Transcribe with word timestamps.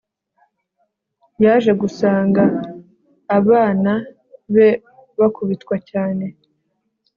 yaje 1.43 1.71
gusanga 1.81 2.43
abana 3.37 3.91
be 4.53 4.69
bakubitwa 5.19 5.75
cyane 5.89 6.25